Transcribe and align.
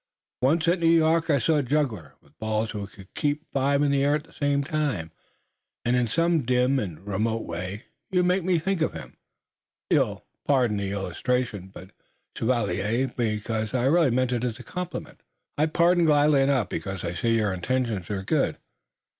Once, 0.41 0.67
at 0.67 0.79
New 0.79 0.89
York, 0.89 1.29
I 1.29 1.37
saw 1.37 1.57
a 1.57 1.61
juggler 1.61 2.15
with 2.21 2.35
balls 2.39 2.71
who 2.71 2.87
could 2.87 3.13
keep 3.13 3.45
five 3.53 3.83
in 3.83 3.91
the 3.91 4.03
air 4.03 4.15
at 4.15 4.23
the 4.23 4.33
same 4.33 4.63
time, 4.63 5.11
and 5.85 5.95
in 5.95 6.07
some 6.07 6.41
dim 6.41 6.79
and 6.79 7.05
remote 7.05 7.45
way 7.45 7.83
you 8.09 8.23
make 8.23 8.43
me 8.43 8.57
think 8.57 8.81
of 8.81 8.93
him. 8.93 9.17
You'll 9.91 10.25
pardon 10.43 10.77
the 10.77 10.89
illustration, 10.91 11.71
chevalier, 12.35 13.09
because 13.15 13.75
I 13.75 13.83
really 13.85 14.09
mean 14.09 14.33
it 14.33 14.43
as 14.43 14.57
a 14.57 14.63
compliment." 14.63 15.21
"I 15.55 15.67
pardon 15.67 16.05
gladly 16.05 16.41
enough, 16.41 16.69
because 16.69 17.03
I 17.03 17.13
see 17.13 17.35
your 17.35 17.53
intentions 17.53 18.09
are 18.09 18.23
good. 18.23 18.57